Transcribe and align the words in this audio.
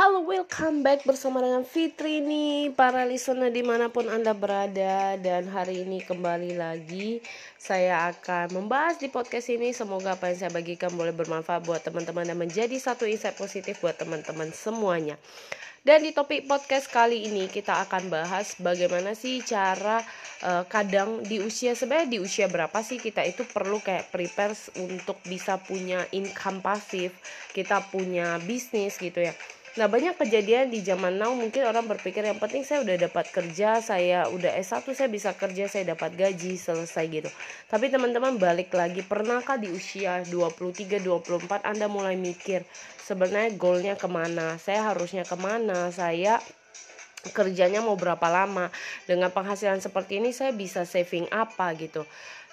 Halo, 0.00 0.24
welcome 0.24 0.80
back 0.80 1.04
bersama 1.04 1.44
dengan 1.44 1.60
Fitri 1.60 2.24
nih 2.24 2.72
Para 2.72 3.04
listener 3.04 3.52
di 3.52 3.60
mana 3.60 3.92
pun 3.92 4.08
Anda 4.08 4.32
berada. 4.32 5.20
Dan 5.20 5.52
hari 5.52 5.84
ini 5.84 6.00
kembali 6.00 6.56
lagi 6.56 7.20
Saya 7.60 8.08
akan 8.08 8.48
membahas 8.56 8.96
di 8.96 9.12
podcast 9.12 9.52
ini. 9.52 9.76
Semoga 9.76 10.16
apa 10.16 10.32
yang 10.32 10.40
saya 10.40 10.56
bagikan 10.56 10.88
boleh 10.96 11.12
bermanfaat 11.12 11.68
buat 11.68 11.84
teman-teman 11.84 12.24
Dan 12.24 12.40
menjadi 12.40 12.72
satu 12.80 13.04
insight 13.04 13.36
positif 13.36 13.76
buat 13.84 13.92
teman-teman 14.00 14.48
semuanya. 14.56 15.20
Dan 15.84 16.00
di 16.00 16.16
topik 16.16 16.48
podcast 16.48 16.88
kali 16.88 17.28
ini 17.28 17.52
kita 17.52 17.84
akan 17.84 18.08
bahas 18.08 18.56
bagaimana 18.56 19.12
sih 19.12 19.44
cara 19.44 20.00
uh, 20.44 20.64
kadang 20.68 21.24
di 21.24 21.44
usia 21.44 21.76
sebenarnya 21.76 22.08
di 22.08 22.18
usia 22.20 22.48
berapa 22.48 22.84
sih 22.84 23.00
kita 23.00 23.24
itu 23.24 23.48
perlu 23.48 23.80
kayak 23.80 24.12
prepare 24.12 24.52
untuk 24.76 25.16
bisa 25.24 25.56
punya 25.56 26.04
income 26.12 26.60
pasif, 26.60 27.16
kita 27.56 27.80
punya 27.92 28.36
bisnis 28.44 29.00
gitu 29.00 29.24
ya. 29.24 29.32
Nah 29.78 29.86
banyak 29.86 30.18
kejadian 30.18 30.66
di 30.66 30.82
zaman 30.82 31.14
now 31.14 31.30
mungkin 31.30 31.62
orang 31.62 31.86
berpikir 31.86 32.26
yang 32.26 32.42
penting 32.42 32.66
saya 32.66 32.82
udah 32.82 33.06
dapat 33.06 33.30
kerja, 33.30 33.78
saya 33.78 34.26
udah 34.26 34.58
S1 34.58 34.82
saya 34.90 35.06
bisa 35.06 35.30
kerja, 35.30 35.70
saya 35.70 35.94
dapat 35.94 36.18
gaji 36.18 36.58
selesai 36.58 37.06
gitu. 37.06 37.30
Tapi 37.70 37.86
teman-teman 37.86 38.34
balik 38.34 38.74
lagi 38.74 39.06
pernahkah 39.06 39.62
di 39.62 39.70
usia 39.70 40.26
23, 40.26 40.98
24 40.98 41.62
Anda 41.62 41.86
mulai 41.86 42.18
mikir 42.18 42.66
sebenarnya 43.06 43.54
goalnya 43.54 43.94
ke 43.94 44.10
mana, 44.10 44.58
saya 44.58 44.90
harusnya 44.90 45.22
ke 45.22 45.38
mana, 45.38 45.94
saya 45.94 46.42
kerjanya 47.28 47.84
mau 47.84 47.94
berapa 48.00 48.24
lama. 48.32 48.72
Dengan 49.04 49.28
penghasilan 49.28 49.84
seperti 49.84 50.18
ini 50.22 50.32
saya 50.32 50.56
bisa 50.56 50.88
saving 50.88 51.28
apa 51.28 51.72
gitu. 51.76 52.08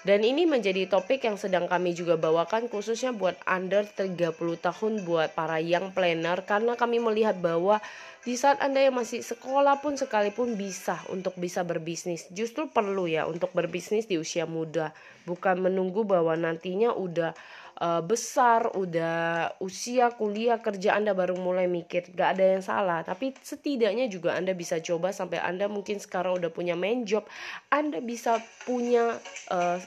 Dan 0.06 0.22
ini 0.22 0.46
menjadi 0.46 0.86
topik 0.86 1.26
yang 1.26 1.34
sedang 1.34 1.66
kami 1.66 1.90
juga 1.90 2.14
bawakan 2.14 2.70
khususnya 2.70 3.10
buat 3.10 3.34
under 3.42 3.82
30 3.82 4.30
tahun 4.38 4.92
buat 5.02 5.34
para 5.34 5.58
young 5.58 5.90
planner. 5.90 6.46
Karena 6.46 6.78
kami 6.78 7.02
melihat 7.02 7.34
bahwa 7.42 7.82
di 8.22 8.38
saat 8.38 8.62
Anda 8.62 8.86
yang 8.86 8.94
masih 8.94 9.26
sekolah 9.26 9.82
pun 9.82 9.98
sekalipun 9.98 10.54
bisa 10.54 11.02
untuk 11.10 11.34
bisa 11.34 11.66
berbisnis. 11.66 12.30
Justru 12.30 12.70
perlu 12.70 13.10
ya 13.10 13.26
untuk 13.26 13.50
berbisnis 13.50 14.06
di 14.06 14.22
usia 14.22 14.46
muda, 14.46 14.94
bukan 15.26 15.58
menunggu 15.66 16.06
bahwa 16.06 16.36
nantinya 16.38 16.94
udah 16.94 17.34
uh, 17.78 18.02
besar, 18.02 18.74
udah 18.74 19.54
usia 19.62 20.10
kuliah 20.14 20.58
kerja 20.58 20.98
Anda 20.98 21.14
baru 21.14 21.38
mulai 21.38 21.70
mikir. 21.70 22.10
Gak 22.12 22.38
ada 22.38 22.44
yang 22.58 22.62
salah, 22.62 23.00
tapi 23.06 23.34
setidaknya 23.38 24.10
juga 24.10 24.34
Anda 24.34 24.52
bisa 24.52 24.82
coba 24.82 25.14
sampai 25.14 25.38
Anda 25.40 25.70
mungkin 25.70 26.02
sekarang 26.02 26.42
udah 26.42 26.50
punya 26.50 26.74
main 26.74 27.06
job, 27.06 27.24
Anda 27.70 28.02
bisa 28.02 28.42
punya 28.66 29.16
uh, 29.50 29.78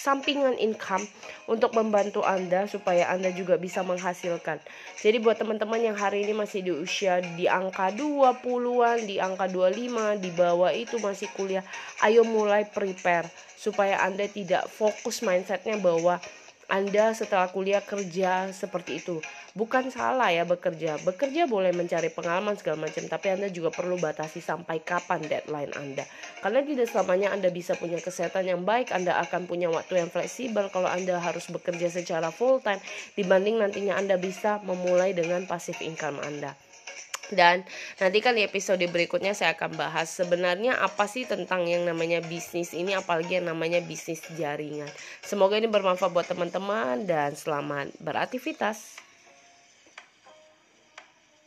sampingan 0.00 0.56
income 0.56 1.04
untuk 1.50 1.76
membantu 1.76 2.24
Anda 2.24 2.64
supaya 2.64 3.10
Anda 3.12 3.34
juga 3.34 3.60
bisa 3.60 3.84
menghasilkan. 3.84 4.62
Jadi 5.00 5.20
buat 5.20 5.36
teman-teman 5.36 5.82
yang 5.82 5.96
hari 5.98 6.24
ini 6.24 6.32
masih 6.32 6.64
di 6.64 6.72
usia 6.72 7.20
di 7.20 7.44
angka 7.50 7.92
20-an, 7.92 9.04
di 9.04 9.20
angka 9.20 9.44
25, 9.50 10.22
di 10.22 10.30
bawah 10.32 10.72
itu 10.72 10.96
masih 11.02 11.28
kuliah, 11.36 11.64
ayo 12.00 12.24
mulai 12.24 12.64
prepare 12.64 13.28
supaya 13.60 14.00
Anda 14.00 14.24
tidak 14.24 14.72
fokus 14.72 15.20
mindsetnya 15.20 15.76
bahwa 15.76 16.16
anda 16.70 17.10
setelah 17.10 17.50
kuliah 17.50 17.82
kerja 17.82 18.46
seperti 18.54 19.02
itu. 19.02 19.18
Bukan 19.58 19.90
salah 19.90 20.30
ya 20.30 20.46
bekerja. 20.46 21.02
Bekerja 21.02 21.50
boleh 21.50 21.74
mencari 21.74 22.14
pengalaman 22.14 22.54
segala 22.54 22.86
macam, 22.86 23.02
tapi 23.10 23.26
Anda 23.34 23.50
juga 23.50 23.74
perlu 23.74 23.98
batasi 23.98 24.38
sampai 24.38 24.78
kapan 24.78 25.26
deadline 25.26 25.74
Anda. 25.74 26.06
Karena 26.38 26.62
tidak 26.62 26.86
selamanya 26.86 27.34
Anda 27.34 27.50
bisa 27.50 27.74
punya 27.74 27.98
kesehatan 27.98 28.46
yang 28.46 28.62
baik, 28.62 28.94
Anda 28.94 29.18
akan 29.18 29.50
punya 29.50 29.66
waktu 29.66 29.98
yang 29.98 30.14
fleksibel 30.14 30.70
kalau 30.70 30.86
Anda 30.86 31.18
harus 31.18 31.50
bekerja 31.50 31.90
secara 31.90 32.30
full 32.30 32.62
time 32.62 32.78
dibanding 33.18 33.58
nantinya 33.58 33.98
Anda 33.98 34.14
bisa 34.14 34.62
memulai 34.62 35.10
dengan 35.10 35.50
passive 35.50 35.82
income 35.82 36.22
Anda. 36.22 36.54
Dan 37.30 37.66
nanti 37.98 38.18
kan 38.22 38.34
di 38.34 38.42
episode 38.42 38.82
berikutnya 38.86 39.34
saya 39.34 39.54
akan 39.54 39.78
bahas 39.78 40.10
sebenarnya 40.10 40.78
apa 40.78 41.06
sih 41.06 41.26
tentang 41.26 41.66
yang 41.66 41.86
namanya 41.86 42.22
bisnis 42.22 42.74
ini 42.74 42.94
apalagi 42.94 43.38
yang 43.40 43.50
namanya 43.50 43.82
bisnis 43.82 44.22
jaringan. 44.34 44.90
Semoga 45.22 45.58
ini 45.58 45.70
bermanfaat 45.70 46.10
buat 46.10 46.26
teman-teman 46.26 47.06
dan 47.06 47.34
selamat 47.34 47.94
beraktivitas. 48.02 49.09